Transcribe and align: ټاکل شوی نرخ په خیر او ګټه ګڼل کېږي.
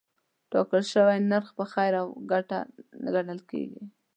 ټاکل 0.51 0.83
شوی 0.93 1.17
نرخ 1.31 1.49
په 1.57 1.65
خیر 1.73 1.93
او 2.01 2.07
ګټه 2.31 2.59
ګڼل 3.13 3.39
کېږي. 3.49 3.83